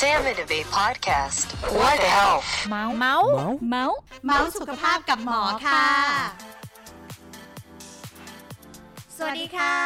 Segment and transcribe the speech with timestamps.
[0.00, 1.46] Sam and Abe podcast.
[1.78, 2.48] What the health?
[2.70, 3.28] เมาส์เมาส์
[3.70, 5.86] เมาส์เมาส์สุขภาพกับหมอค่ะ
[9.16, 9.76] สวัสดีค่ะ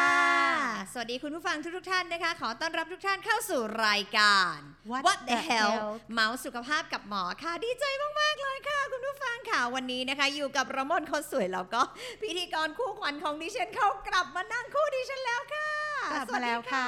[0.93, 4.55] สวัสดีคุณผู้ฟังทุกๆท่านนะคะ ขอต้อนรับทุกท่านเข้าสู่รายการ
[4.91, 7.85] What the the hell hell เมาส์สุขภาพกับหมอค่ะ ดีใจ
[8.21, 11.81] มาก ๆ เลยค่ะ คุณผู้ฟังค่ะ วันนี้นะคะ อยู่กับระมนคนสวยแล้วก็
[12.21, 15.71] พิธีกรคู่ขวัญของดิฉันเขากลับมานั่งคู่ดิฉันแล้วค่ะ
[16.11, 16.85] กลับสวัมาสดีแล้วสวัสดีค่ะ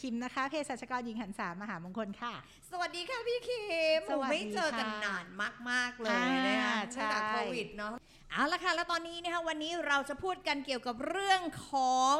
[0.00, 2.34] คิมนะคะเภสัชกรหญิงหันษามหามงคลค่ะ
[2.70, 3.64] สวัสดีค่ะพี่คิ
[3.98, 5.26] มสวัสดีไม่เจอกันค่ะนาน
[5.70, 7.92] มาก ๆ เลยนะคะอ่าตั้งแต่ใช่โควิดเนาะ
[8.30, 12.14] เอาละค่ะแล้วตอนนี้นะคะวันนี้เราจะพูดกันเกี่ยวกับเรื่องของ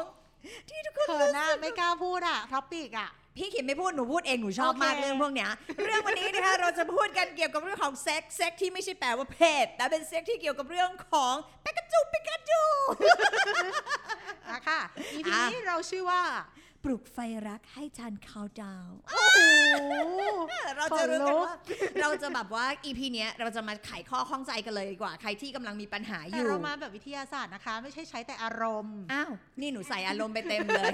[0.69, 5.51] ที่ทุกคนเขินรู้สึกไม่กล้าพูดอะ topic อะ พี่ขิมไม่พูดหนูพูดเองหนูชอบโอเคมากเรื่องพวกเนี้ย
[5.85, 12.61] เรื่องวันนี้นะคะเราจะพูดกันเกี่ยวกับเรื่องของเซ็กซ์เซ็กซ์ที่ไม่ใช่แปลว่าเพศแต่เป็นเซ็กซ์ที่เกี่ยวกับเรื่องของปิกาจูปิกาจู
[14.51, 14.79] อะค่ะ
[15.17, 16.21] EP อะนี้เราชื่อว่า
[16.83, 17.17] ปลุกไฟ
[17.47, 19.39] รักให้ทันคาวดาวโอ้โห
[20.77, 21.55] เราจะรู้กันขนลุกว่า
[22.01, 30.93] เราจะแบบว่า EP เนี้ยเราจะมาไขข้อข้องใจกันเลยดีกว่าใครที่กำลังมีปัญหาอแต่ยู่เรามาแบบวิทยาศาสตร์นะคะ ไม่ใช่ใช้แต่อารมณ์อ้าวนี่หนูใส่อารมณ์ไปเต็มเลย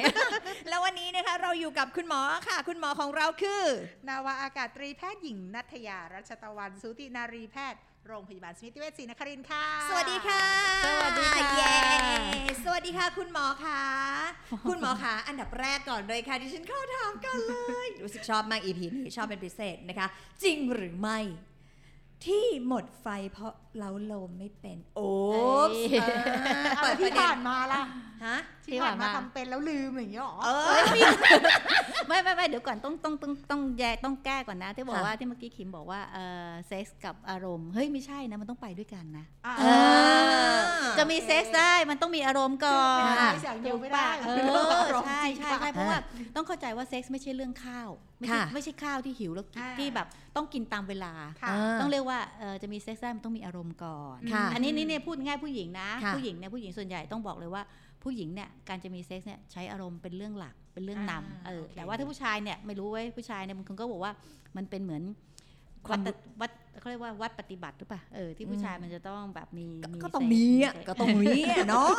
[0.69, 3.63] แล้ววันนี้นะคะเราอยู่กับคุณหมอค่ะ คุณหมอของเราคือ
[4.07, 10.43] นาวาอากาศตรีแพทย์หญิงนัทยารัชตะวันสูตินารีแพทย์โรงพยาบาลสมิติเวชศรีนครินทร์ค่ะ สวัสดีค่ะ
[10.85, 10.87] ส
[12.87, 13.81] ดีค่ะ คุณหมอคะ
[14.69, 20.07] คุณหมอคะอันดับแรกก่อนเลยค่ะดิฉันเข้าถามกันเลย รู้สึกชอบมาก EP นี้ชอบเป็นพิเศษนะคะ
[20.43, 21.19] จริงหรือไม่
[22.25, 25.75] ที่หมดไฟเพราะเราลมไม่เป็น โอ้เอ้ย
[26.75, 27.81] เอาแล้วที่ผ่านมาล่ะ
[28.25, 30.83] ฮะที่ผ่านมาทำเป็นแล้วลืมอย่างเงี้ยหรอเออ
[32.07, 39.65] ไม่ไม่ไม่เดี๋ยวก่อนต้องต้องต้องต้องแยกต้องแก้ก่อนนะ ที่บอกค่ะว่าที่เมื่อกี้ขิมบอกว่าเออเซ็กส์กับอารมณ์เฮ้ยไม่ใช่นะมันต้องไปด้วยกันนะอะเอ
[40.53, 40.57] อ
[40.97, 45.99] จะมีเซ็กส์ได้มันต้องมีอารมณ์ก่อนไม่ได้อย่างเดียวไม่ได้เอเอออใช่ใช่ใช่เพราะว่า
[46.35, 51.49] ต้องเข้าใจว่าเซ็กส์ไม่ใช่เรื่องข้าวไม่ใช่ค่ะไม่ใช่ข้าวที่หิวแล้วกินอ่าที่แบบต้องกินตามเวลาค่ะ
[51.81, 57.63] ต้องเรียกว่าเอ่อจะมีเซ็กซ์ได้มันต้องมีอารมณ์ก่อนค่ะอันนี้นี่เนี่ยพูดง่ายผู้หญิงนะค่ะผู้หญิงเนี่ยผู้หญิงส่วนใหญ่ต้องบอกเลยว่า
[58.03, 64.13] ผู้หญิงเนี่ยการจะมีเซ็กซ์เนี่ยใช้อารมณ์เป็นเรื่องหลักเป็นเรื่องนำอ่าเออโอเคแต่ว่าถ้าผู้ชายเนี่ยไม่รู้เว้ยผู้ชายเนี่ยบางคนก็บอกว่า
[64.57, 65.03] มันเป็นเหมือน
[65.87, 66.09] ควาวัมด
[66.41, 69.67] วัด เขาเรียกว่าวัดปฏิบัติหรือเปล่าเออที่ผู้ชายมันจะต้องแบบมี
[70.03, 71.89] ก็ต้องเซ็มีซ์อะเซ็ซ์ก็ต้องมีอะเนาะ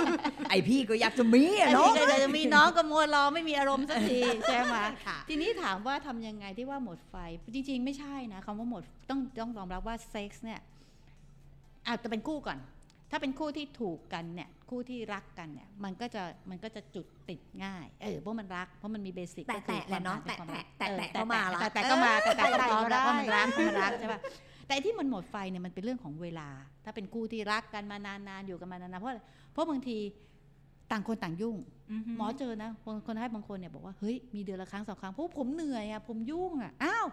[0.51, 7.15] ไอพี่ก็อยากจะมีไอ้อะพี่เนาะก็จะมีน้องก็มัวรอไม่มีอารมณ์สักทีใช่ไหมค่ะทีนี้ถามว่าทำยังไงที่ว่าหมดไฟ
[7.55, 10.61] จริง ๆ ไม่ใช่นะคำว่าหมดต้องต้องยอมรับว่าเซ็กซ์เนี่ย
[11.89, 12.59] อาจจะเป็นคู่ก่อน
[13.11, 24.21] ถ้าเป็นคู่ที่ถูกกันเนี่ยคู่ที่รักกันเนี่ยมันก็จะมันก็จะจุดติดง่ายเออเพราะมันรักเพราะมันมีเบสิกแตะก็คือแตะแหละเนาะควมรักแตะแตะเออเข้ามาละแต่แต่ก็มาแต่แต่ก็เออพร้อมแล้วเพราะมันรักได้เพราะมันรักใช่ป่ะ
[24.69, 26.49] แต่ที่มันหมดไฟเนี่ยมันเป็นเรื่องของเวลา
[26.85, 29.21] ถ้าเป็นคู่ที่รักกันมานานๆอยู่กันมานานๆเพราะอะไร
[29.53, 29.99] เพราะบางที
[30.91, 31.57] ต่างคนต่างยุ่ง
[32.17, 37.07] หมอเจอนะคนคนให้บางคนเนี่ยบอกว่าเฮ้ยมีเดือนละครั้งสองครั้งเพราะผมเหนื่อยอะผมยุ่งอะอ้าว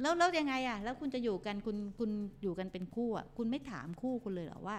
[0.00, 2.10] แล้วแล้วยังไงอะ แล้วคุณจะอยู่กันคุณคุณ
[2.42, 4.76] อยู่กันเป็นคู่อะคุณไม่ถามคู่คุณเลยเหรอว่า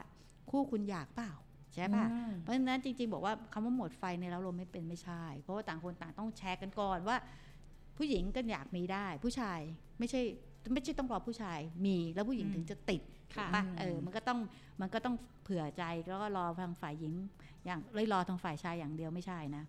[0.51, 1.31] คู่คุณอยากเปล่า
[1.73, 2.05] ใช่ป่ะ
[2.41, 7.17] เพราะฉะนั้นจริง ๆ บอกว่าคำว่าหมดไฟในเราลมไม่เป็นไม่ใช่ เพราะว่าต่างคนต่างต้องแชร์กันก่อนว่า
[7.97, 9.59] ผู้หญิงก็อยากมีได้ ผู้ชาย
[9.99, 10.21] ไม่ใช่
[10.73, 13.01] ไม่ใช่ต้องรอผู้ชายมีแล้วผู้หญิงถึงจะติด
[13.33, 14.39] ถูกป่ะเออมันก็ต้อง
[14.81, 17.13] มันก็ต้องเผื่อใจแล้วก็รอทางฝ่ายหญิง
[17.65, 19.63] อย่างเลยรอทางฝ่ายชายอย่างเดียวไม่ใช่นะ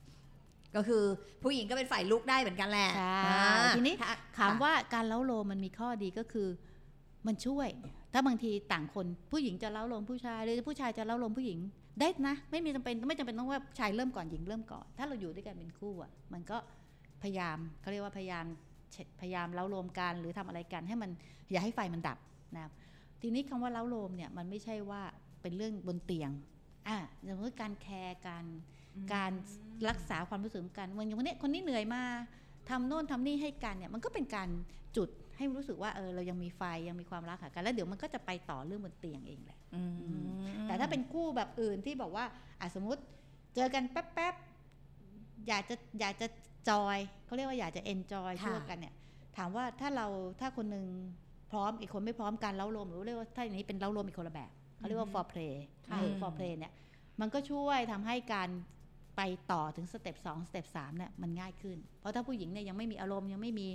[0.77, 1.05] ก็คือ
[1.43, 6.49] ผู้หญิงก็เป็นฝ่ายลุกได้เหมือนกันแหละใช่อ่าทีนี้ถ้ถามว่าการเล้าโลมมันมีข้อดีก็คือ
[7.27, 7.69] มันช่วย
[8.13, 11.59] ถ้าบางทีต่างคนผู้หญิงจะเล้าโลมผู้ชายหรือผู้ชายจะเล้าโลมผู้หญิง
[12.01, 16.57] ได้นะ ไม่มีจำเป็นไม่จำเป็นต้องว่าชายเริ่มก่อนหญิงเริ่มก่อน ถ้าเราอยู่ด้วยกันเป็นคู่อะมันก็
[17.23, 18.72] พยายามเขาเรียกว่าพยายามเช
[19.21, 21.11] พยายามเล้าโลมกันหรือทำอะไรกันให้มัน
[21.51, 22.19] อย่าให้ไฟมันดับ
[22.55, 22.73] นะครับ
[23.21, 25.03] ทีนี้คำว่าเล้าโลมเนี่ยมันไม่ใช่ว่า
[25.43, 26.31] เป็นเรื่องบนเตียง
[26.89, 28.45] อ่าอย่างเช่นการแคร์กัน
[29.15, 29.33] การ
[29.89, 32.03] รักษาความรู้สึกของกันวันอย่างวันนี้คนนี้เหนื่อยมา
[32.71, 34.49] ทำโน่นทำนี่ให้กันเนี่ยมันก็เป็นการ
[34.97, 39.83] จุดให้รู้สึกว่าเออเรายังมีไฟยังมีความรักหากันแล้วเดี๋ยวมันก็จะไปต่อเรื่องบนเตียงเองแหละอื
[40.23, 40.27] ม
[40.65, 42.25] แต่ถ้าเป็นคู่แบบอื่นที่บอกว่า
[42.61, 43.03] อะสมมติ
[43.55, 44.52] เจอกันแป๊บๆ
[45.49, 46.27] อยากจะอยากจะ
[46.71, 48.95] จอยเขาเรียกว่าอยากจะเอนจอยค่ะช่วยกันเนี่ย
[49.37, 50.07] ถามว่าถ้าเรา
[50.41, 50.87] ถ้าคนหนึ่ง
[51.51, 55.55] พร้อมอีกคนไม่พร้อมการเล้าลมหรือเรียกว่าถ้าอย่างนี้เป็นเล้าลมอีกคนละแบบเขาเรียกว่า for play
[55.89, 56.73] ค่ะเออ for play เนี่ย
[57.21, 58.49] มันก็ช่วยทำให้การ
[59.17, 59.21] ไป
[59.53, 63.69] ต่อถึงสเต็ปสองสเต็ปสามเนี่ยมันง่ายขึ้น เพราะถ้าผู้หญิงเนี่ยยังไม่มีอารมณ์ยังไม่มี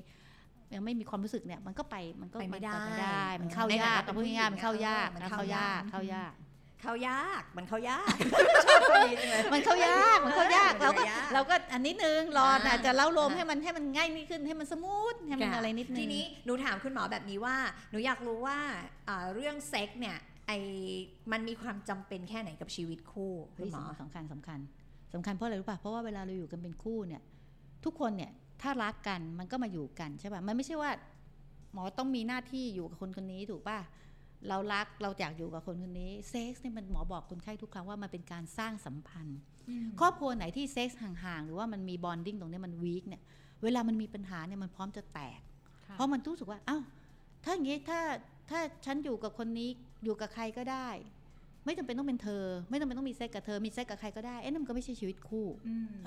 [0.74, 6.34] ยังไม่มีความรู้สึกเนี่ยมันก็ไปมันก็ไปไม่ได้นไม่ได้มันเข้าในฐานะยากเป็นพูดง่ายๆมันเข้ายากผู้หญิงมันอะเข้ายากมันเข้าเข้ายาก
[6.82, 8.16] เขายากมันเขายาก
[8.66, 17.56] ชอบคนนี้จังเลยมันเข้ายากมันเข้ายากเออเราก็มันเข้ายากเราก็อันนิดนึงรออ่าอาจจะเล้าโลมอ่าให้มันให้มันง่ายนิดขึ้นให้มัน smooth ให้มันค่ะอะไรนิดนึงทีนี้หนูถามคุณหมอแบบนี้ว่า
[17.92, 18.58] หนูอยากรู้ว่า
[19.08, 20.52] อ่าเรื่องเซ็กซ์เนี่ยไอ
[21.32, 24.60] มันมีความจำเป็นแค่ไหนกับชีวิตคู่คุเฮ้ยสำคัญสำคัญ
[25.14, 27.22] สำคัญเพราะอะไรรู้ป่ะเพราะว่าเวลาเราอยู่กันเป็นคู่เนี่ย
[27.86, 28.32] ทุกคนเนี่ย
[28.62, 30.92] ถ้ารักกันมันก็มาอยู่กันใช่ป่ะมันไม่ใช่ว่า
[31.74, 33.78] หมอต้องมีหน้าที่อยู่กับคนคนนี้ถูกป่ะ
[34.50, 39.40] เรารักเราอยากอยู่กับคนคนนี้เซ็กซ์เนี่ยมันหมอบอกคนไข้ทุกครั้งว่ามันเป็นการสร้างสัมพันธ์
[40.00, 43.22] ครอบครัวไหนที่เซ็กซ์ห่างๆ หรือว่ามันมี bonding ตรงเนี้ยมัน weak เนี่ย
[43.64, 45.40] เวลามันมีปัญหาเนี่ยมันพร้อมจะแตก
[45.94, 46.80] เพราะมันรู้สึกว่าเอ้า
[47.44, 48.00] ถ้าอย่างงี้ถ้า
[48.50, 49.70] ถ้าฉันอยู่กับคนนี้
[50.04, 50.90] อยู่กับใครก็ได้
[51.66, 55.48] ไม่จำเป็นต้องเป็นเธอ ไม่จำเป็นต้องมีเซ็กซ์กับเธอมีเซ็กซ์กับใครก็ได้เอ๊ะนั่นมันก็ไม่ใช่ชีวิตคู่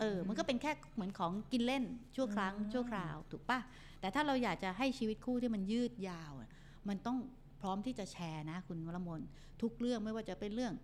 [0.00, 1.84] เออ มันก็เป็นแค่เหมือนของกินเล่น
[2.16, 3.58] ชั่วครั้งอืมชั่วคราวถูกปะ
[4.00, 6.48] แต่ถ้าเราอยากจะให้ชีวิตคู่ที่มันยืดยาวอะ
[6.88, 7.16] มันต้อง
[7.60, 9.20] พร้อมที่จะแชร์นะคุณวรมน
[9.62, 10.74] ทุกเรื่องไม่ว่าจะเป็นเรื่อง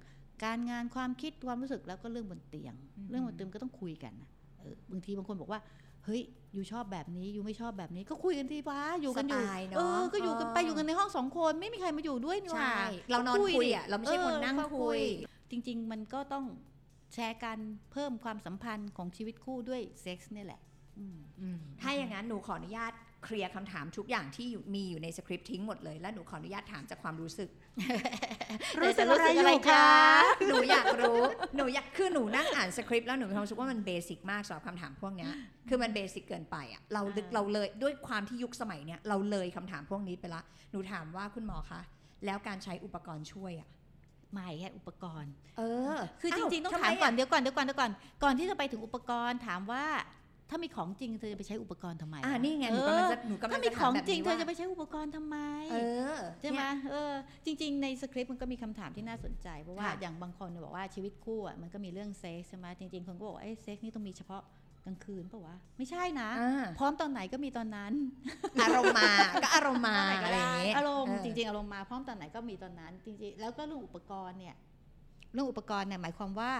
[0.44, 4.30] การงานความคิดความรู้สึกแล้วก็เรื่องบนเตียงอืมเรื่องบนเตียงก็ต้องคุยกันนะ
[4.60, 5.60] เออบางทีบางคนบอกว่า
[6.04, 6.22] เฮ้ย
[6.54, 15.00] อยู่ชอบแบบนี้อยู่ไม่ชอบแบบนี้ก็คุยกันทีว้าอยู่กันอยู่สไตล์เนอะเออก็อยู่กันไปเออออยู่กันในห้องสองคนไม่มีใครมาอยู่ด้วยนี่หว่าใช่เรานอนก็คุยดิอะเราไม่ใช่คนนั่งเออคุย
[15.50, 16.44] จริง ๆ มันก็ต้อง
[17.14, 17.58] แชร์กัน
[17.92, 20.60] เพิ่มความสัมพันธ์ของชีวิตคู่ด้วยเซ็กซ์เนี่ยแหละ
[20.98, 21.04] อื
[21.56, 22.92] มถ้าอย่างนั้นหนูขออนุญาต
[23.26, 27.48] เคลียร์คำถามทุกอย่างที่อยู่มีอยู่ในสคริปต์ทิ้งหมดเลย แล้วหนูขออนุญาตถามจากความรู้สึก
[28.80, 29.88] รู้สึกแต่อะไรรู้สึกอะไรอยู่คะคะ
[30.48, 31.20] หนูอยากรู้
[31.56, 35.30] หนูอยากคือหนูนั่งอ่านสคริปต์แล้วหนูมีความรู้สึกว่ามัน basic มากสำหรับคำถามพวกเนี้ย
[35.68, 41.80] คือมัน basic เกินไปอะเราลึกเราเลยด้วยความที่ยุคสมัยเนี้ยเราเลยคำถามพวกนี้ไปละหนูถามว่าคุณหมอคะ
[42.26, 43.68] แล้วการใช้อุปกรณ์ช่วยอะ
[44.32, 45.62] ไม่แค่อุปกรณ์ เอ
[45.94, 47.90] อ คือจริงๆ ต้องทำไมถามก่อนเดี๋ยวก่อนเดี๋ยวก่อนเดี๋ยวก่อน
[48.22, 49.84] ก่อนที่จะไปถึงอุปกรณ์ถามว่า
[50.50, 55.36] ถ้ามีของจริงเธอจะไปใช้อุปกรณ์ทำไมอ่านี่ไงหนูเอกำลังอจะหนูกำลัถ้างมีจะขถาอมงแบบจริงนี้เธอว่าจะไปใช้อุปกรณ์ทำไม
[55.72, 55.76] เอ
[56.14, 57.12] อใช่ไหมเนี่ยเออ
[57.46, 64.42] จริง ๆ ในสคริปต์มันก็มีคำถามที่น่าสนใจ เพราะว่าค่ะอย่างบางคนเนี่ยบอกว่าชีวิตคู่อะมันก็มีเรื่องเซ็กซ์ใช่ไหมจริงๆคนก็บอกว่าเอ้ยเซ็กซ์นี่ต้องมีเฉพาะ
[64.84, 67.92] กลางคืนเปล่าวะไม่ใช่นะอ่าพร้อมตอนไหนก็มีตอนนั้น
[68.62, 69.10] อารมณ์มา
[69.42, 74.54] ก็อารมณ์มาตอนไหนก็อะไรได้อย่างเงี้ยอารมณ์เจริง ๆ อารมณ์มาพร้อมตอนไหนก็มีตอนนั้น จริงๆ แล้วก็เรื่องอุปกรณ์เนี่ย
[75.32, 76.52] เรื่องอุปกรณ์เนี่ยหมายความว่า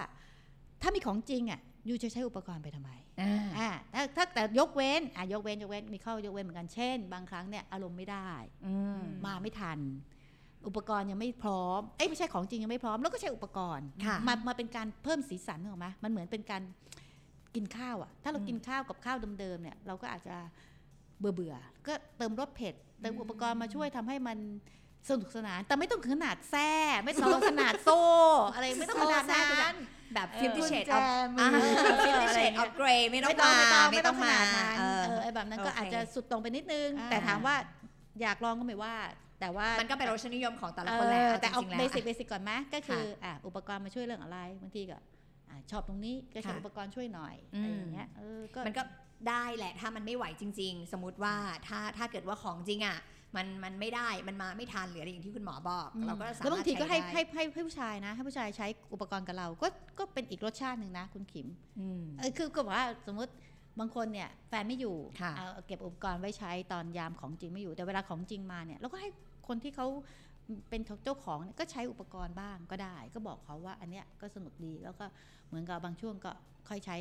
[0.81, 2.91] ถ้ามีของจริงอะ ยูจะใช้อุปกรณ์ไปทำไม
[3.21, 8.29] อ่าอ่าถ้าถ้าแต่ยกเว้นอะยกเว้นยกเว้นมีข้อยกเว้นเหมือนกันเช่น บางครั้งเนี่ยอารมณ์ไม่ได้
[8.65, 9.79] อืมมาไม่ทัน
[10.67, 16.61] อุปกรณ์ยังไม่พร้อมเอ้ยไม่ใช่ของจริงยังไม่พร้อม แล้วก็ใช้อุปกรณ์ค่ะมามาเป็นการเพิ่มสีสันถูกไหมมันเหมือนเป็นการ
[17.55, 20.35] กินข้าวอะถ้าเราอืมกินข้าวกับข้าวเดิมๆเนี่ย เราก็อาจจะ
[21.19, 24.37] เบื่อเบื่อๆก็เติมรสเผ็ดเติมอุปกรณ์มาช่วยทำให้มัน
[25.09, 26.69] สนุกสนานแต่ไม่ต้องถึงขนาดแซ่
[27.05, 28.01] ไม่ต้องขนาดโซ่
[28.53, 29.75] อะไรไม่ต้องขนาดนั้น
[30.13, 31.01] แบบเออ Fifty กุญ Shades แจ of
[31.35, 31.51] มือ
[31.85, 37.55] Fifty อะไร Shades เงี้ of ย Grey ไม่ต้องไม่ต้องมาไม่ต้องไม่ต้องขมานาดนั้นเออเออไอ้แบบนั้นก็โอเคอาจจะสุดตรงไปนิดนึงอ่าแต่ถามว่า
[38.21, 38.95] อยากลองก็ไม่ว่า
[39.39, 44.99] แต่ว่ามันก็เป็นรสนิยมของแต่ละเอคนแหละอเอาแต่เอาจริงๆแล้วเบสิกเบสิกก่อนไหมก็คือค่ะอะอุปกรณ์มาช่วยเรื่องอะไรบางทีก็
[45.49, 48.83] อะชอบตรงนี้ก็ใช้ค่ะอุปกรณ์ช่วยหน่อยอืมอะไรอย่างเงี้ยเออก็มันก็
[49.29, 51.35] ได้แหละถ้ามันไม่ไหวจริง ๆ สมมติว่า
[51.67, 52.97] ถ้าถ้าเกิดว่าของจริงอะ
[53.35, 59.67] มันมันไม่ได้มันมาไม่ทันหรืออะไรอย่างที่คุณหมอบอกอืมเราก็สาแล้วมารบาถงทีก็ให้ได้ให้ให้ให้ผู้ชายนะ ให้ผู้ชายใช้อุปกรณ์กับเราก็
[59.99, 61.47] ก็เป็นอีกรสชาติหนึ่งนะ คุณขิม
[61.79, 63.33] อืมเออคือก็บอกว่าสมมติ
[63.79, 69.09] บางคนเนี่ยแฟนไม่อยู่ค่ะเอาเก็บอุปกรณ์ไว้ใช้ตอนยามของจริงไม่อยู่แต่เวลาของจริงมาเนี่ยเราก็ให้
[69.47, 69.87] คนที่เขา
[70.69, 75.05] เป็นเจ้าของเนี่ยก็ใช้อุปกรณ์บ้างก็ได้ ก็บอกเขาว่าอันเนี้ยก็สนุกดีแล้วก็
[75.47, 76.31] เหมือนกับบางช่วงก็
[76.67, 76.97] ค่อยใช้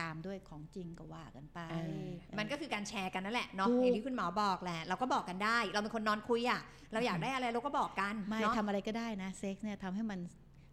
[0.00, 1.76] ตามด้วยของจริงก็ว่ากันไปเอ
[2.08, 6.60] อมันก็คือการแชร์กันนั่นแหละเนาะถูกอย่างที่คุณหมอบอกแหละ เราก็บอกกันได้ เราเป็นคนนอนคุยอะ
[6.92, 10.20] เราอยากได้อะไรเราก็บอกกัน ไม่เนาะทำอะไรก็ได้นะเซ็กซ์เนี่ยทำให้มัน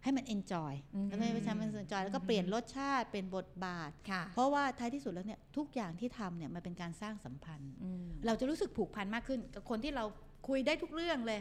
[0.04, 10.04] ให้มัน enjoy อืมแล้วไม่ไปทำให้มัน enjoy แล้วก็เปลี่ยนรสชาติเปลี่ยนบทบาทค่ะเพราะว่าท้ายที่สุดแล้วเนี่ยทุกอย่างที่ทำเนี่ยมันเป็นการสร้างสัมพันธ์อืมเราจะรู้สึกผูกพันมากขึ้น กับคนที่เรา
[10.48, 11.40] คุยได้ทุกเรื่องเลย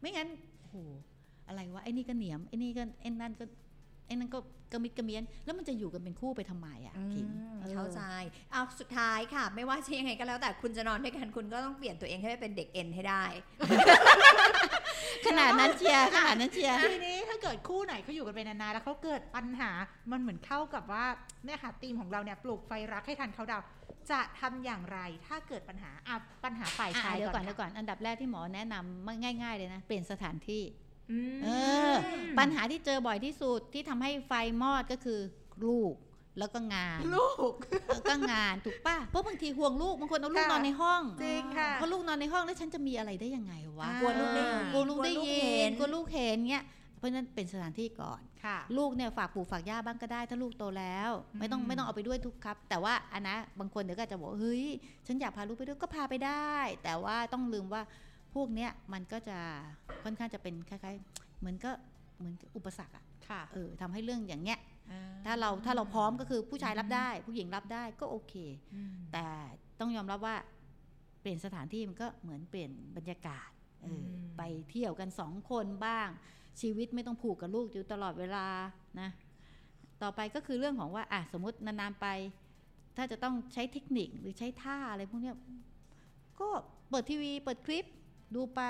[0.00, 0.28] ไม่งั้น
[0.60, 0.76] โอ้โห
[1.48, 3.44] อะไรวะไอ้นี่ก็เหนียมไอ้นี่ก็ไอ้นั่นก็
[4.08, 4.38] ไอ้นั่นก็
[4.72, 7.28] กระมิดกระเมียน แล้วมันจะอยู่กันเป็นคู่ไปทำไมอะอืคิม
[7.60, 8.00] มออเข้าใจ
[8.52, 13.24] เอาสุดท้ายค่ะ ไม่ว่าจะยังไงก็แล้วแต่คุณจะนอนด้วยกันคุณก็ต้องเปลี่ยนตัวเองให้เป็นเด็กเอ็นให้ได้
[15.26, 19.70] ขนาดนั้นเชียร์ขนาดนั้นเชียร์ทีนี้ถ้าเกิดคู่ไหนเขาอยู่กันไปนานๆแล้วเขาเกิดปัญหา
[20.10, 21.04] มันเหมือนเข้ากับว่า
[21.44, 23.66] เนี่ยค่ะธีมของเราเนี่ยปลูกไฟรักให้ทันเขาดาวน์
[24.10, 30.87] จะทำอย่างไรถ้าเกิดปัญหาอะปัญหาฝ่ายอะชายเดี๋ยวก่ก่ออนนเดี๋ยวก่อนอันดับแรกที่หมอแนะนำมันง่าย ๆ เลยนะเปลี่ยนสถานที่อืม
[31.44, 31.48] เอ
[31.90, 31.92] อ
[32.38, 35.20] ปัญหาที่เจอบ่อยที่สุดที่ทำให้ไฟมอดก็คือ
[35.64, 35.94] ลูก
[36.38, 37.52] แล้วก็งาน ลูก
[37.86, 46.64] เออก็งานถูกป่ะเพราะบางทีห่วงลูกบางคนเอาลูกค่ะนอนในห้องจริงค่ะเพราะลูกนอนในห้องแล้วฉันจะมีอะไรได้ยังไงวะกลัวลูกได้ยินกลัวลูกได้กลัวลูกยิเห็นนกลัวลูกเห็นเงี้ย
[46.98, 54.64] เพราะฉะนั้นเป็นสถานที่ก่อนค่ะลูกเนี่ยฝากปู่ฝากย่าบ้างก็ได้ ถ้าลูกโตแล้ว ไม่ต้องอืมไม่ต้องเอาไปด้วยทุกครับ แต่ว่าอันนะบางคนเดี๋ยวก็อาจจะบอกว่าเฮ้ย
[55.06, 58.07] ฉันอยากพาลูกไปด้วยก็พาไปได้ แต่ว่าต้องลืมว่าพ
[58.40, 59.38] วกเนี้ยมันก็จะ
[60.02, 61.70] ค่อนข้างจะเป็นคล้ายๆ เหมือนก็
[62.18, 64.60] เหมือนอุปสรรคอะค่ะเออทำให้เรื่องอย่างเงี้ย
[65.26, 68.34] ถ้าเราถ้าเราพร้อมก็คือผู้ชายรับได้ ผู้หญิงรับได้ก็โอเค
[68.74, 69.26] อืมแต่
[69.80, 70.36] ต้องยอมรับว่า
[71.20, 73.48] เปลี่ยนสถานที่มันก็เหมือนเปลี่ยนบรรยากาศ
[73.82, 74.04] เอออม
[74.38, 76.08] ไปเที่ยวกันสองคนบ้าง
[76.60, 78.46] ชีวิตไม่ต้องผูกกับลูกอยู่ตลอดเวลา
[79.00, 79.10] นะ
[80.02, 82.06] ต่อไปก็คือเรื่องของว่าอะสมมตินานๆไป
[82.96, 85.36] ถ้าจะต้องใช้เทคนิคหรือใช้ท่าอะไรพวกเนี้ย
[86.40, 86.48] ก็
[86.90, 87.84] เปิดทีวีเปิดคลิป
[88.34, 88.60] ดูไป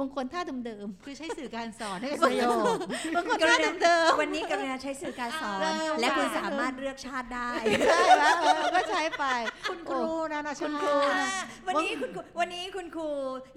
[0.00, 2.80] บางคนท่าเดิมคือใช้สื่อการสอนให้ๆเป็นประโยชน์
[3.16, 9.24] บางคนท่าเดิมวันนี้กรุณาใช้สื่อการสอนเออและคุณสามารถเลือกชาติได้ๆใช่แล้วเออก็ใช้ไป
[9.70, 13.08] คุณครูนะนะคุณครูอ่าวันนี้คุณครูวันนี้คุณครู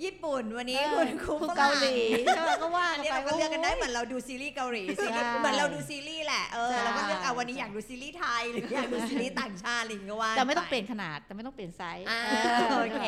[0.04, 12.34] ญี่ปุ่น วันนี้คุณครูครูฝรั่งเกาหลีใช่ไหมก็ว่าอันนี้เราก็เลือกกันได้เหมือนเราดูซีรีส์เกาหลีซีรีส์ใช่เหมือนเราดูซีรีส์แหละเออใช่เราก็เลือกเอาวันนี้อยากดูซีรีส์ไทยหรืออยากดูซีรีส์ต่างชาติอะไรอย่างเงี้ยก็ว่าแต่ไม่ต้องเปลี่ยนขนาดแต่ไม่ต้องเปลี่ยนไซส์อ่าเอ
[12.66, 13.04] อโอเค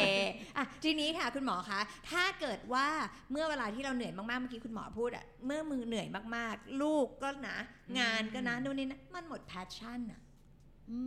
[0.57, 1.79] อะทีนี้ค่ะคุณหมอคะ
[2.09, 2.87] ถ้าเกิดว่า
[3.31, 7.57] เมื่อเวลาที่เราเหนื่อยมากๆเมื่อกี้คุณหมอพูดอะเมื่อมือเหนื่อยมากๆ ลูกก็นะ
[7.99, 10.21] งานก็นะนู่นนี่นะมันหมด passion อะ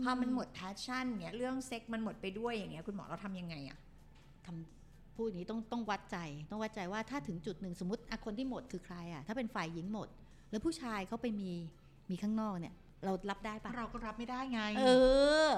[0.02, 3.78] พอมันหมด passion เนี่ยเรื่องเซ็กมันหมดไปด้วยอย่างเงี้ย คุณหมอเราทำยังไงอะ
[4.46, 6.18] ทำพูดอย่างนี้ต้องต้องวัดใจ
[6.50, 10.08] ต้องวัดใจว่าถ้าถึงจุดหนึ่งสมมติอะคนที่หมดคือใครอะถ้าเป็นฝ่ายหญิงหมด
[10.50, 11.52] แล้วผู้ชายเขาไปมี
[12.10, 12.74] มีข้างนอกเนี่ย
[13.04, 14.84] เรารับได้ปะเราก็รับไม่ได้ไง เอ
[15.48, 15.50] อ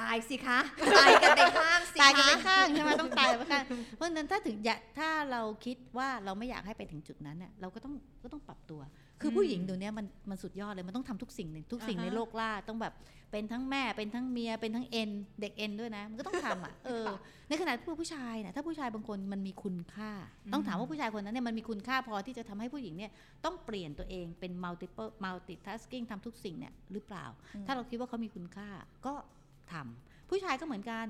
[0.00, 0.58] ตายสิคะ
[0.98, 3.64] ตายกันไปข้างสิตายกันคะไปข้างใช่ไหมต้องตายไปข้าง
[3.96, 8.80] เพราะฉะนั้นถ้าถึงอยากถ้าเราคิดว่าเราไม่อยากให้ไปถึงจุดนั้นเนี่ยเราก็ต้องก็ต้องปรับตัว
[9.20, 12.94] คือผู้หญิงเดี๋ยวนี้มันมันสุดยอดเลยมันต้องทำทุกสิ่งทุกสิ่งอ่าฮะในโลกล่าต้องแบบ
[13.32, 17.06] เป็นทั้งแม่เป็นทั้งเมียเป็นทั้งเอ็นเด็กเอ็นด้วยนะมันก็ต้องทำอะเออ
[17.48, 20.10] ในขณะที่ผู้ชายเนี่ยถ้าผู้ชายบางคนมันมีคุณค่า
[20.52, 23.10] ต้องถามว่าผู้ชายคนนั้นเนี่ยมันมีคุณค่าพอที่จะทำให้ผู้หญิงเนี่ย
[23.44, 27.24] ต้องเปลี่ยนตัวเองเป็น multiple multitasking ทำทุกสิ่งเนี่ยหรือเปล่า
[27.66, 28.68] ถ้าเราคิดว่าเขามีคุณค่า
[29.06, 29.14] ก็
[29.72, 31.06] ทำผู้ชายก็เหมือนกัน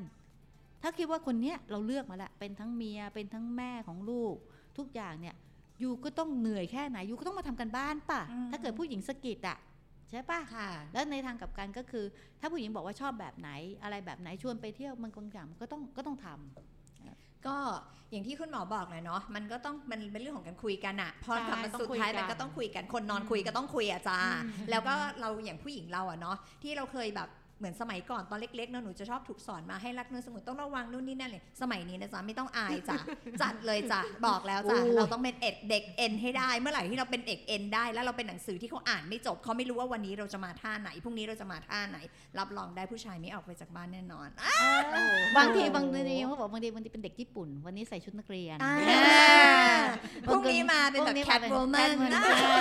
[0.83, 4.35] ถ้าคิดว่าคนเนี้ยเราเลือกมาแล้วเป็นทั้งเมียเป็นทั้งแม่ของลูก
[4.79, 5.35] ทุกอย่างเนี่ย
[5.83, 9.59] ยูก็ต้องเหนื่อยแค่ไหนยูก็ต้องมาทำกันบ้านป่ะอืมถ้าเกิดผู้หญิงสะกิดอะ
[10.11, 12.05] ใช่ป่ะค่ะ แล้วในทางกลับกันก็คือ
[12.41, 13.51] ถ้าผู้หญิงบอกว่าชอบแบบไหน
[13.83, 17.57] อะไรแบบไหนชวนไปเที่ยวมันบางอย่างมันก็ต้องก็ต้องทำก็
[18.11, 27.29] อย่างที่คุณหมอบอกเลยเนาะมันก็ต้องมันเป็นเรื่องของการคุยกันอะพอใช่กลับมาต้องสุดคุยท้ายกันมันก็ต้องคุยกันคนนอนอืมคุยก็ต้องคุยอะจ้าอืมแล้วก็เราอย่างผู้หญิงเราอะเนาะที่เราเคยแบบ
[27.63, 32.97] เหมือนสมัยก่อนตอนเล็กๆเนาะหนูจะชอบถูกสอนมาให้รักเนื้อสมุนต้องระวังนู่นนี่นั่นเลยสมัยนี้นะจ๊ะไม่ต้องอายจ้ะ
[33.43, 41.99] จัดเลยจ้ะบอกแล้วจ้ะโอ้ยเราต้องเป็นเอ็ดเด็กเอ็นให้ได้ เมื่อไหร่ที่เราเป็นเด็กเอ็นได้ แล้วเราเป็นหนังสือที่เขาอ่านไม่จบเขาไม่รู้ว่าวันนี้เราจะมาท่าไหนพรุ่งนี้เราจะมาท่าไหน
[42.39, 44.53] รับรองได้ผู้ชายไม่ออกไปจากบ้านแน่นอนอะ
[45.37, 49.77] บางทีบางทีเขาบอกบางทีบางทีเป็นเด็กญี่ปุ่น วันนี้ใส่ชุดนักเรียนอ่าอ่า
[50.27, 52.57] พรุ่งนี้มาเป็นแบบพรุ่ง Catwoman เป็นนะ Catwoman ใช่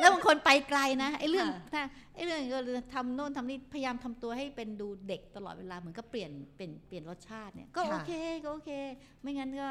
[0.00, 1.82] แล้วบางคนไปไกลนะไอ้เรื่องค่ะถ้า
[2.14, 2.60] ไอ้เรื่องก็
[2.94, 8.12] ทำโน่นทำนี่พยายามทำตัวให้เป็นดูเด็กตลอดเวลาเหมือนก็เปลี่ยนเปลี่ยนเปลี่ยนรสชาติเนี่ยก็โอเค
[8.44, 8.70] ก็โอเค
[9.20, 9.68] ไม่งั้นก็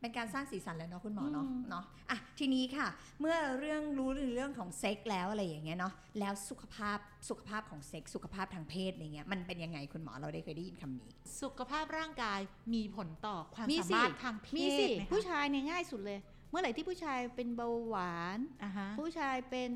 [0.00, 2.88] เป็นการสร้างสีสันแล้วเนาะคุณหมอเนาะอืมเนาะอะทีนี้ค่ะ
[3.20, 11.10] เมื่อเรื่องรู้เรื่องของเซ็กแล้วอะไรอย่างเงี้ยเนาะแล้วสุขภาพสุขภาพของเซ็กสุขภาพทางเพศอะไรเงี้ยมันเป็นยังไงคุณหมอเราได้เคยได้ยินคำนี้
[11.42, 12.40] สุขภาพร่างกาย
[12.74, 16.18] มีผลต่อความมีสาสิมารถทางเพมีศสิไหมคะผู้ชายเนี่ยง่ายสุดเลย
[16.50, 19.72] เมื่อไหร่ที่ผู้ชายเป็นเบาหวานอ่าฮะผู้ชายเป็น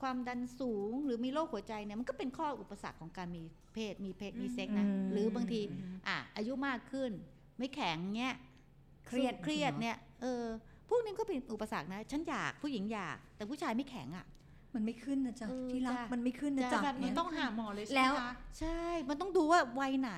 [0.00, 3.42] ความดันสูงหรือมีโรคหัวใจเนี่ยมันก็เป็นข้ออุปสรรคของการมี
[3.74, 7.10] เพศมีเพศมีเซ็กนะอืมหรือบางทีอืมอะอายุมากขึ้น
[7.58, 8.34] ไม่แข็งเงี้ย
[9.06, 10.44] เครียดเครียดเนี่ยเออ
[10.88, 14.26] พวกนี้ก็เป็นอุปสรรคนะ ฉันอยากผู้หญิงอยาก แต่ผู้ชายไม่แข็งอะ
[14.76, 20.12] มันไม่ขึ้นนะจ๊ะเออที่รักจ้ะมันไม่ขึ้นนะจ้ะจ๊ะแบบนี้เนี่ยต้องหาหมอเลยแล้วใช่ไหมคะใช่มันต้องดูว่าวัยไหน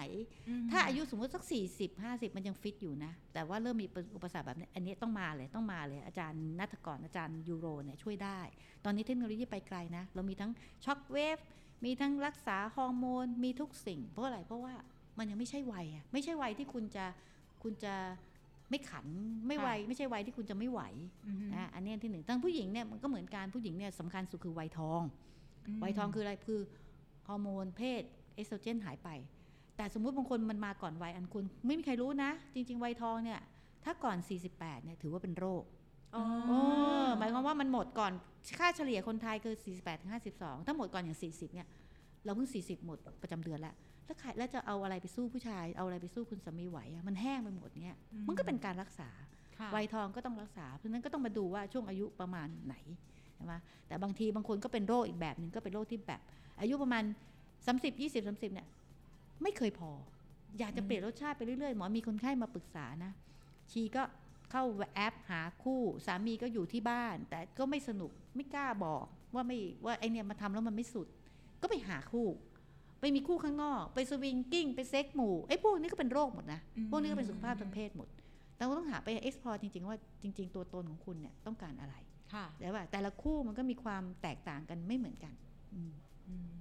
[0.48, 3.86] อืมถ้าอายุสมมติสัก 40 50 มันยังฟิตอยู่นะ แต่ว่าเริ่มมี
[4.16, 8.40] อุปสรรคแบบนี้อันนี้ต้องมาเลยต้องมาเลยอาจารย์นัทกรอาจารย์ uro เนี่ยช่วยได้
[8.84, 10.50] ตอนนี้เทคโนโลยีไปไกลนะ เรามีทั้ง
[10.84, 11.38] shock wave
[11.84, 14.74] มีทั้งรักษาฮอร์โมน มีทุกสิ่ง เพราะอะไรเพราะว่า
[15.18, 17.04] มันยังไม่ใช่วัยอะไม่ใช่วัยที่คุณจะ
[17.62, 17.94] คุณจะ
[18.70, 19.06] ไม่ขัน
[19.46, 20.80] ไม่วัยไม่ใช่วัยที่คุณจะไม่ไหว
[21.26, 25.02] อืมนะอันนี้อันที่หนึ่งทั้งผู้หญิงเนี่ยมันก็เหมือนกันผู้หญิงเนี่ยสำคัญสุดคือวัยทอง
[25.78, 26.60] มวัยทองคืออะไรคือ
[27.28, 28.02] ฮอร์โมนเพศ
[28.34, 29.08] เอสโตรเจนหายไป
[29.76, 33.40] แต่สมมุติบางคนมันมาก่อนวัยอันคุณไม่มีใครรู้นะ จริง ๆ วัยทองเนี่ย
[33.84, 34.16] ถ้าก่อน
[34.52, 35.62] 48เนี่ยถือว่าเป็นโรค
[36.16, 36.58] อ๋อโอ้
[37.18, 38.12] หมายความว่ามันหมดก่อน
[38.58, 41.68] ค่าเฉลี่ยคนไทยคือ 48ถึง52 ถ้าหมดก่อนอย่าง 40เนี่ย
[42.24, 43.74] เราเพิ่ง 40 หมดประจำเดือนแล้ว
[44.08, 47.96] แล้วใครแล้วจะเอาอะไรไปสู้ผู้ชาย เอาอะไรไปสู้คุณสามีไหวอะมันแห้งไปหมดเนี่ย
[48.28, 49.08] มันก็เป็นการรักษา
[49.58, 52.74] ค่ะวัยทองก็ต้องรักษา เพราะฉะนั้นก็ต้องมาดูว่าช่วงอายุประมาณไหน
[53.34, 53.54] ใช่ไหม
[53.86, 56.20] แต่บางทีบางคนก็เป็นโรคอีกแบบหนึ่งก็เป็นโรคที่แบบ
[56.60, 57.04] อายุประมาณ
[57.66, 58.68] 30 20 30เนี่ย
[59.42, 59.90] ไม่เคยพอ
[60.58, 63.12] อยากจะเปลี่ยนรสชาติไปเรื่อยๆ หมอมีคนไข้มาปรึกษานะ
[63.70, 64.02] ชีก็
[64.50, 71.06] เข้าแอปหาคู่สามีก็อยู่ที่บ้าน แต่ก็ไม่สนุกไม่กล้าบอกว่าไม่ว่าไอเนี่ยมาทำแล้วมันไม่สุด
[71.62, 72.26] ก็ไปหาคู่
[73.00, 78.08] ไปมีคู่ข้างนอก ไปสวิงกิ้ง ไปเซ็กหมู่ไอ้พวกนี้ก็เป็นโรคหมดนะอืมพวกนี้ก็เป็นสุขภาพทางเพศหมด
[78.56, 81.94] แต่เราต้องหาไป explore จริง ๆ ว่าจริง ๆ ตัวตนของคุณเนี่ยต้องการอะไร
[82.34, 85.34] ค่ะแต่ว่าแต่ละคู่มันก็มีความแตกต่างกันไม่เหมือนกัน
[85.74, 85.92] อืม
[86.28, 86.57] อืม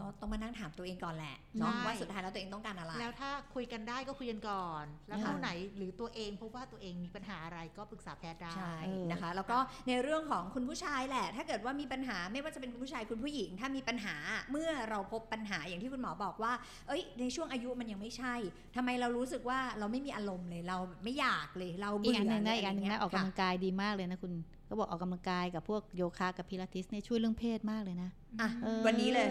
[0.00, 14.16] ก็ต้องมานั่งถามตัวเองก่อนแหละเนาะใช่ว่าสุดท้ายแล้วตัวเองต้องการอะไร แล้วถ้าคุยกันได้ก็คุยกันก่อน แล้วอ่าคู่ไหนหรือตัวเองพบว่าตัวเองมีปัญหาอะไรก็ปรึกษาแพทย์ได้ใช่เออนะคะ แล้วก็ในเรื่องของคุณผู้ชายแหละ ถ้าเกิดว่ามีปัญหาไม่ว่าจะเป็นคุณผู้ชายคุณผู้หญิง ถ้ามีปัญหา
[14.52, 16.52] เมื่อเราพบปัญหาอย่างที่คุณหมอบอกว่า
[16.88, 18.34] เอ้ย ในช่วงอายุมันยังไม่ใช่
[18.76, 24.32] ทำไมเรารู้สึกว่าเราไม่มีอารมณ์เลยเราไม่อยากเลยเราอีกเบื่ออันหนึ่งนะเลยอีกอันหนึ่งไรนะเงี้ยออกกำลังกายดีมากเลยนะคุณ
[24.68, 28.10] ก็บอกออกกำลังกายกับพวกโยคะกับพิลาทิสเนี่ยช่วยเรื่องเพศมากเลยนะ
[28.40, 29.28] อะออวันนี้เลย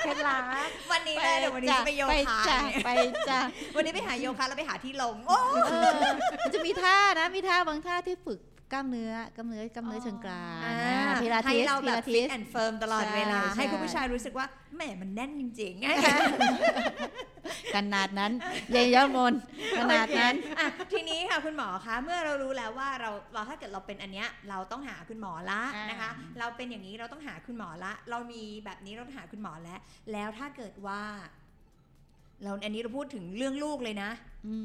[0.00, 0.42] เคล็ดลับ
[0.92, 2.90] วันนี้เลยเดี๋ยววันนี้จะไปโยไปคะจ้ะเนี่ยไป
[3.28, 3.40] จ้ะ
[3.76, 5.90] วันนี้ไปหาโยคะแล้วไปหาที่ลงโอ้เออ
[6.40, 8.40] มันจะมีท่านะมีท่าบางท่าที่ฝึก
[8.72, 18.32] กล้ามเนื้อกล้ามเนื้อกล้ามเนื้อเชิงกรานอ่านะพิลาให้ทิสเราพิแบบลาฟิทิตสแอนด์เฟิร์มตลอดเวลาใช่ให้คุณใช่ผู้ชายรู้สึกว่าแหมมันแน่นจริงๆขนาดนั้น
[18.72, 19.34] เยายอดมน
[19.78, 29.80] ขนาดนั้นโอเคอะทีนี้ค่ะคุณหมอคะเมื่อเรารู้แล้วว่าเราเราถ้าเกิดเราเป็นอันเนี้ยเราต้องหาคุณหมอละอ่านนะคะ เราเป็นอย่างนี้เราต้องหาคุณหมอละ เรามีแบบนี้เราต้องหาคุณหมอแล้ว
[30.12, 31.00] แล้วถ้าเกิดว่า
[32.44, 34.10] เราอันนี้เราพูดถึงเรื่องลูกเลยนะ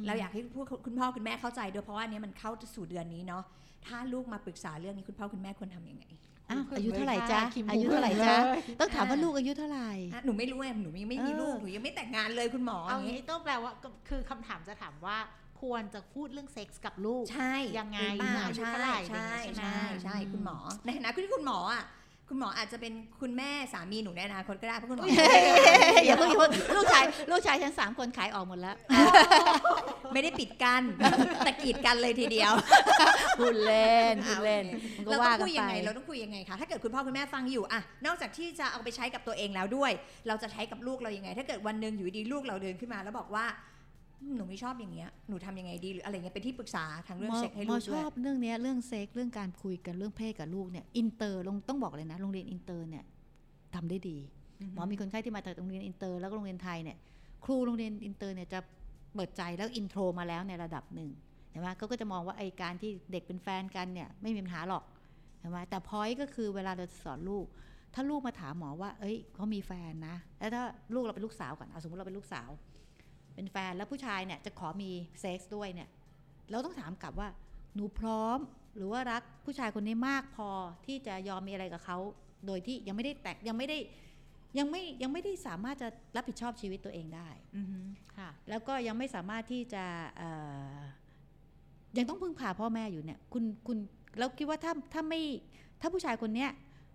[0.08, 3.44] เราอยากให้พูดคุณพ่อคุณแม่เข้าใจด้วยเพราะว่าอันนี้มันเข้าสู่เดือนนี้เนาะ
[3.86, 6.06] ถ้าลูกมาปรึกษาเรื่องนี้คุณพ่อคุณแม่ควรทำยังไง
[6.50, 15.18] อ้าวคุณอายุเท่าไหร่เลยจ๊ะค่ะคิมอายุเท่าไหร่จ๊ะเลยต้องถามว่าอ่าลูกอายุเท่าไหร่อะหนูไม่รู้ไงหนูยังไม่มีเออลูกหนูยังไม่แต่งงานเลยคุณหมอเอาอย่างงี้งี้ต้องแปลว่าก็คือคำถามจะถามว่า
[15.62, 21.84] ควรจะพูดเรื่องเซ็กส์กับลูกใช่ยังไงหรือเปล่าอายุใช่เท่าไหร่ใช่อะไรอย่างเงี้ยใช่ใช่ไหมใช่คุณหมอในฐานะที่คุณหมออะ
[22.30, 25.06] คุณหมออาจจะเป็นคุณแม่สามีหนูในอนาคตก็ได้เพราะคุณหมอ
[26.06, 28.76] อย่าเพิ่งอย่าเพิ่งลูกชายลูกชายฉันสามคนขายออกหมดแล้ว
[30.14, 30.82] ไม่ได้ปิดกัน
[31.46, 32.52] แต่กีดกันเลยทีเดียว
[33.40, 39.92] พูดเล่นพูดเล่นอะมันก็เราต้ว่าองกันคุยยัไปงไงเราต้องคุยยังไงคะถ้าเกิดคุณพ่อคุณแม่ฟังอยู่อะนอกจากที่จะเอาไปใช้กับตัวเองแล้วด้วย
[40.28, 43.77] เราจะใช้กับลูกเรายังไง ถ้าเกิดวันหนึ่งอยู่ดีลูกเราเดินขึ้นมาแล้วบอกว่าอืม
[44.36, 53.04] หนูไม่ชอบอย่างเงี้ยหนูทำยังไงดีหรืออะไรเงี้ยเป็นที่ปรึกษาทางเรื่องหมอเซ็กให้หมลูอกชด้วยอบเรื่องเนี้ยเรื่องเซ็กเรื่องการคุยกันเรื่องเพศกับลูกเนี่ยอินเตอร์ลงต้องบอกเลยนะโรงเรียนอินเตอร์เนี่ย
[53.76, 54.18] ทำได้ดี
[54.74, 56.98] หมอมีคนไข้ที่มาจากโรงเรียนอินเตอร์แล้วก็โรงเรียนไทยเนี่ย
[57.46, 58.60] ครูโรงเรียนอินเตอร์เนี่ยจะ
[59.14, 61.10] เปิดใจแล้ว intro มาแล้วในระดับหนึ่ง
[61.52, 64.84] เห็นไหมเขาก็จะมองว่าไอการที่เด็กเป็นแฟนกันเนี่ยไม่มีปัญหาหรอก
[65.40, 67.46] เห็นไหมแต่พอยก็คือเวลาเราจะสอนลูก
[67.94, 72.50] ถ้าลูกมาถามหมอว่า เอ้ยเขามีแฟนนะ แล้วถ้าลูกเราเป็นลูกสาวก่อนเอาสมมติเราเป็นลูกสาว
[73.38, 75.89] เป็นแฟนแล้วผู้ชายเนี่ยจะขอมีเซ็กซ์ด้วยเนี่ย
[76.50, 77.30] เราต้องถามกลับว่า
[77.76, 78.39] หนูพร้อม
[78.76, 80.50] หรือว่ารักผู้ชายคนนี้มากพอ
[80.86, 81.97] ที่จะยอมมีอะไรกับเขา
[82.45, 83.78] โดยที่ยังไม่ได้แต่งยังไม่ได้
[84.58, 87.80] ยังไม่ยังไม่ได้สามารถจะรับผิดชอบชีวิตตัวเองได้อือฮึ
[88.17, 89.84] ค่ะแล้วก็ยังไม่สามารถที่จะ
[90.17, 90.30] เอ่
[90.76, 90.78] อ
[91.97, 93.78] ยังต้องพึ่งพาพ่อแม่อยู่เนี่ยคุณคุณ
[94.19, 95.21] เราคิดว่าถ้าถ้าไม่
[95.82, 96.50] ถ้าผู้ชายคนเนี้ย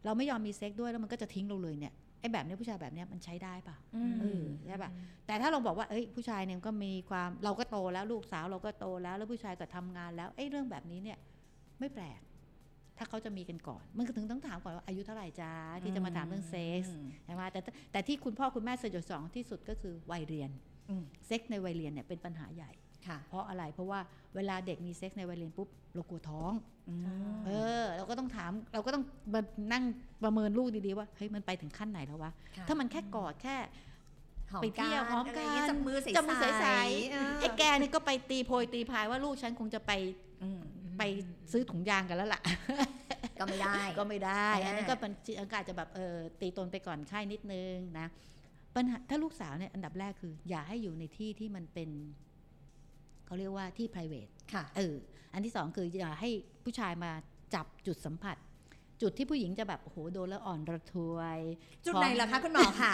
[0.04, 4.90] เราไม่ยอมมีเซ็กด้วยแล้วมันก็จะทิ้งเราเลยเนี่ย ไอ้แบบเนี้ยผู้ชายแบบเนี้ยมันใช้ได้ป่ะอืมเออใช่ป่ะ
[5.26, 11.18] แต่ถ้าเราบอกว่าเอ้ยผู้ชายเนี่ยก็มีความเราก็โตแล้วลูกสาวเราก็โตแล้วแล้วผู้ชายก็ทำงานแล้วไอ้เรื่องแบบนี้เนี่ย
[11.80, 12.20] ไม่แปลก
[12.98, 17.60] ถ้าเขาจะมีกันก่อน มันก็ถึงต้องถามก่อนว่าอายุเท่าไหร่จ้าที่จะมาถามเรื่องเซ็กส์ใช่ไหมแต่
[17.92, 20.50] แต่ที่คุณพ่อคุณแม่สยดสยองที่สุดก็คือวัยเรียน
[20.90, 22.70] อืมเซ็กส์ในวัยเรียนเนี่ยเป็นปัญหาใหญ่
[23.06, 24.00] ค่ะ เพราะอะไรเพราะว่า
[24.34, 26.52] เวลาเด็กมีเซ็กส์ในวัยเรียนปุ๊บเรากลัวท้อง
[26.88, 26.94] อื
[27.34, 29.40] มเออ เราก็ต้องถามเราก็ต้องมา
[29.72, 29.84] นั่ง
[30.24, 33.56] ประเมินลูกดีๆว่าเฮ้ยมันไปถึงขั้นไหนแล้ววะค่ะถ้ามันแค่กอดแค่
[34.52, 36.66] หอมไปเที่ยวกันหอมอะไรกัย่างเงี้ยจับมือใสๆจับมือใส
[37.10, 39.92] เออๆไอ้แกนี่ก็ไปตีโพยตีพายว่าลูกฉันคงจะไป
[40.42, 40.60] อืม
[40.98, 41.02] ไป
[41.52, 42.40] ซื้อถุงยางกันแล้วล่ะ
[43.40, 48.06] ก็ไม่ได้ก็ไม่ได้อ่าอันนั้นก็เป็นอากาศจะแบบเออตีตนไปก่อนค่ายนิดนึงนะ
[48.74, 51.90] ปัญหาถ้าลูกสาวเนี่ยอันดับแรกคือ อย่าให้อยู่ในที่ที่มันเป็น
[53.32, 54.94] เขาเรียกว่าที่ private ค่ะเออ
[55.32, 56.30] อันที่สองคืออย่าให้
[56.64, 57.12] ผู้ชายมา
[57.54, 58.36] จับจุดสัมผัส
[59.02, 61.38] จุดที่ผู้หญิงจะแบบโอ้โหโดนแล้วอ่อนระทวย
[61.84, 62.92] จุดไหนล่ะคะคุณหมอคะ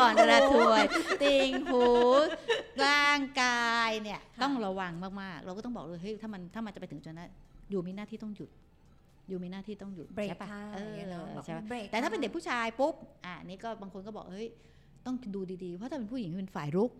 [0.00, 0.82] อ่อนระทวย
[1.22, 1.84] ติงหู
[2.86, 7.30] ร่างกายเนี่ยค่ะต้องระวังมากๆ เราก็ต้องบอกเลยเฮ้ยถ้ามันถ้ามันจะไปถึงจุดนั้น
[7.70, 8.50] อยู่มีหน้าที่ต้องหยุด
[9.28, 12.94] อยู่มีหน้าที่ต้องหยุดเบรกใช่ปะค่ะเอออย่างเงี้ยเนาะบอกใช่ปะเบรกแต่ถ้าเป็นค่ะเด็กผู้ชายปุ๊บ
[13.26, 14.48] อะนี่ก็บางคนก็บอกเฮ้ย
[15.06, 16.90] ต้องดูดีๆ เพราะถ้าเป็นผู้หญิงเป็นฝ่ายรุก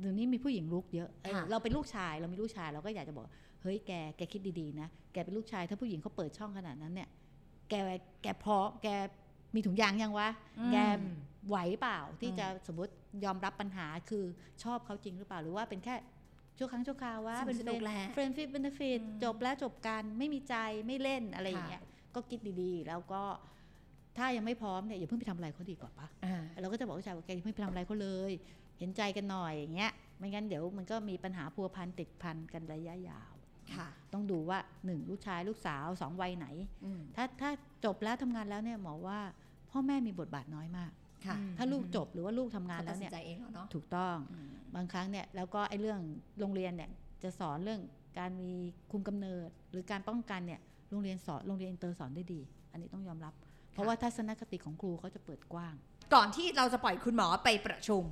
[0.00, 3.24] เดี๋ยวนี้มีผู้หญิงรุกเยอะเออค่ะเราเป็นลูกชายเรามีลูกชายเราก็อยากจะบอก
[3.62, 7.08] เฮ้ยแกแกคิดดีๆนะแกเป็นลูกชายถ้าผู้หญิงเขาเปิดช่องขนาดนั้นเนี่ย
[7.70, 7.74] แก
[8.22, 8.88] แกพร้อมแก
[9.54, 10.28] มีถุงยางยังวะ
[10.72, 11.16] แกอืม
[11.48, 12.92] ไหวเปล่าที่อืมจะสมมติ
[13.24, 14.24] ยอมรับปัญหาคือ
[14.62, 15.94] ชอบเขาจริงหรือเปล่าหรือว่าเป็นแค่
[16.58, 20.54] ชั่วครั้งชั่วคราววะสนุกเป็นสนุกแหละ friend benefit อืมจบแล้วจบกันไม่มีใจ
[20.86, 21.82] ไม่เล่นอะไรอย่างค่ะเงี้ย
[22.14, 23.22] ก็คิดดีๆ แล้วก็
[24.18, 28.32] ถ้ายังไม่พร้อมเนี่ยอย่าเพิ่งไปทำอะไรเขาดีกว่าปะอ่าเราก็จะบอกผู้ชายว่าแกอย่าเพิ่งไปทำอะไรเขาเลย
[28.78, 33.32] เห็นใจกันหน่อยอย่างเงี้ยไม่งั้นเดี๋ยวมันก็มีปัญหาพัวพันติดพันกันระยะยาว
[33.74, 36.46] ค่ะ ต้องดูว่าหนึ่งลูกชายลูกสาวสองวัยไหน
[36.84, 37.50] อืมถ้าถ้า
[37.84, 39.18] จบแล้วทำงานแล้วเนี่ยหมอว่า
[39.70, 40.90] พ่อแม่มีบทบาทน้อยมาก
[41.26, 46.00] ค่ะอืมถ้าลูกจบหรือว่าลูกทำงานแล้วดสิเนี่นใจเองแล้วเนาะถูกต้องอืมบางครั้งเนี่ยแล้วก็ไอ้เรื่อง
[46.40, 46.90] โรงเรียนเนี่ย
[47.22, 47.80] จะสอนเรื่อง
[48.18, 48.50] การมี
[48.90, 52.40] คุมกำเนิด หรือการป้องกันเนี่ยโรงเรียนสอนโรงเรียนอินเตอร์สอนได้ดี
[52.72, 53.34] อันนี้ต้องยอมรับ
[53.72, 55.74] เพราะว่าทัศนคติของครูเขาจะเปิดกว้าง
[56.14, 58.04] ก่อนที่เราจะปล่อยคุณหมอไปประชุม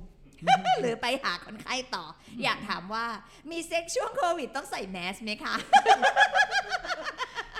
[0.81, 2.05] หรือไปหาคนไข้ต่อ
[2.43, 3.05] อยากถามว่า
[3.51, 5.55] มีเซ็กช่วงโควิดต้องใส่แมสไหมคะ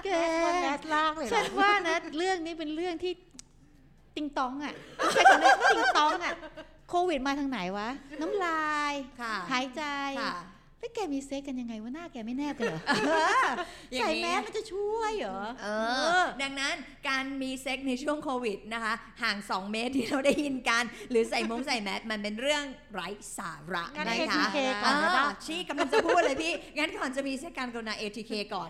[0.05, 0.09] แก
[0.45, 3.13] วันแมสล่างเลยเหรฉันว่านะ เรื่องนี้เป็นเรื่องที่
[4.15, 6.33] ติงตองอะต้องใช้คำนี้ติงตองอะ
[6.89, 7.89] โควิดมาทางไหนวะ
[8.21, 9.83] น้ำลายค่ะหายใจ
[10.21, 10.35] ค่ะ
[10.81, 12.81] แล้วแกมีเซ็กกันยังไงวะหน้าแกไม่แนบกันเหรอ
[13.93, 15.67] อย่างใส่นี้มันจะช่วยเหรอเอ
[16.21, 16.75] อ ดังนั้น
[17.09, 22.63] การมีเซ็กในช่วงโควิดนะคะ ห่าง 2 เมตรที่เราได้ยินกัน หรือใส่มงใส่แมสมันเป็นเรื่อง
[22.93, 28.69] ไร้สาระงั้นนะคะ ATK ก่อนนะอ่าชี้กำลังจะพูดเลยพี่ งั้นก่อนจะมีเซ็กการกรุณา ATK ก่อน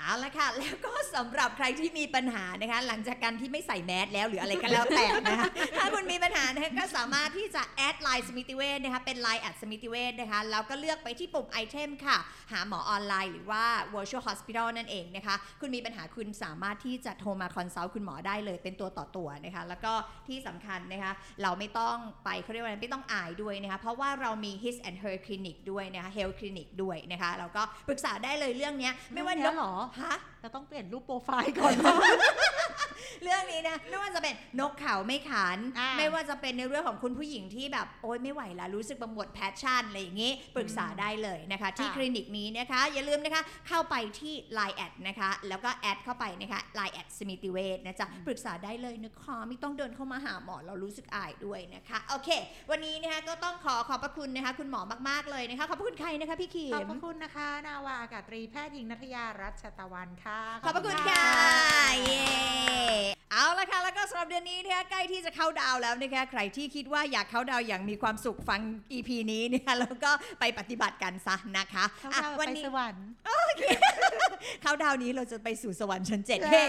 [0.00, 12.18] เอาละค่ะ แล้วก็สำหรับใครที่มีปัญหานะคะ หลังจากการที่ไม่ใส่แมสแล้วหรืออะไรก็แล้วแต่นะคะถ้าคุณมีปัญหานะคะก็สามารถที่จะ add Line สมิติเวชนะคะเป็น Line add สมิติเวชนะคะแล้วก็เลือกไปที่ปุ่ม item ค่ะ
[12.52, 19.92] หาหมอออนไลน์หรือว่า virtual hospital นั่นเองนะคะ คุณมีปัญหาคุณสามารถที่จะโทรมา consult คุณหมอได้เลย เป็นตัวต่อตัวนะคะ แล้วก็
[20.28, 31.74] ที่สำคัญนะคะเราไม่ต้องไปเขาเรียกว่าอะไรไม่ต้องอายด้วยนะคะเพราะว่าเรามี his and her clinic ด้วยนะคะ health clinic ด้วยนะคะแล้วก็ปรึกษาได้เลยเรื่องเนี้ยไม่ว่าเรื่องเนี้ยเหรอฮะเราต้องเปลี่ยนรูปโปรไฟล์ก่อน
[33.22, 52.28] เรื่องนี้นะไม่ว่าจะเป็นนกเขาไม่ขัน อ่า ไม่ว่าจะเป็นในเรื่องของคุณผู้หญิงที่แบบโอ๊ยไม่ไหวแล้วรู้สึกหมด passion อะไรอย่างนี้ ปรึกษาได้เลยนะคะ ที่ค่ะ คลินิกนี้นะคะ อย่าลืมนะคะเข้าไปที่ Line แอดนะคะ แล้วก็แอดเข้าไปนะคะ Line แอดสมิติเวชนะจ๊ะปรึกษาได้เลยนะคะไม่ต้องเดินเข้ามาหาหมอเรารู้สึกอายด้วยนะคะโอเค
[52.70, 61.24] วันนี้นะคะก็ต้องขอขอบพระคุณนะคะ คุณหมอมากๆเลยนะคะขอบพระคุณใครนะคะพี่ขีขอบม พระคุณนะคะ นาวาอากาศตรีแพทย์หญิงนัทยารัชตะวันค่ะ ขอบพระคุณค่ะ
[62.04, 62.26] เย้
[63.32, 68.60] เอาละค่ะ แล้วก็สำหรับเดือนนี้นะคะใกล้ที่จะเข้าดาวน์แล้วนะคะ ใครที่คิดว่าอยากเข้าดาวน์อย่างมีความสุขฟัง
[68.92, 70.10] EP นี้นะคะแล้วก็
[70.40, 73.06] ไปปฏิบัติกันซะนะคะเข้าอะดาววันไปนี้สวรรค์
[74.62, 76.64] เข้าดาวน์นี้เราจะไปสู่สวรรค์ชั้นเจ็ดจ้า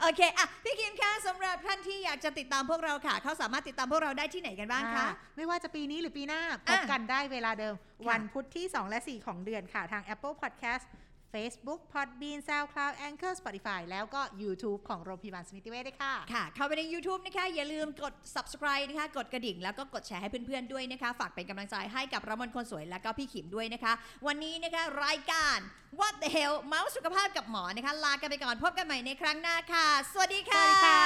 [0.00, 10.86] โอเคอะพี่คิมคะสำหรับท่านที่อยากจะติดตามพวกเราค่ะ เขาสามารถติดตามพวกเราได้ที่ไหนกันบ้างคะอ่าไม่ว่าจะปีนี้หรือปีหน้าพอะบกันได้เวลาเดิมค่ะวันพุธที่ 2 และ 4 ของเดือนค่ะทาง Apple Podcast
[11.34, 19.06] Facebook Podbean SoundCloud Anchor Spotify แล้วก็ YouTube ของโรงพยาบาลสมิติเวชด้วยค่ะ ค่ะ เข้าไปใน YouTube นะคะ อย่าลืมกด subscribe นะคะ
[19.16, 23.92] กดกระดิ่ง แล้วก็กดแชร์ให้เพื่อนๆด้วยนะคะ ฝากเป็นกำลังใจให้กับระมนคนสวยและก็พี่ขิมด้วยนะคะ
[24.26, 25.58] วันนี้นะคะรายการ
[25.98, 30.96] What the hell เมาส์สุขภาพกับหมอนะคะ ลากันไปก่อนพบกันใหม่ในครั้งหน้าค่ะ สวัสดีค่ะ สวัสดีค่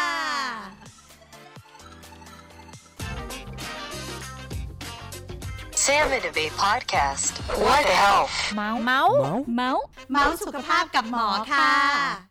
[1.03, 1.06] ะ
[5.87, 7.33] Sam and Debate Podcast.
[7.65, 8.35] What the health?
[8.57, 9.15] เมาส์เมาส์
[9.55, 12.26] เมาส์สุขภาพกับหมอค่ะ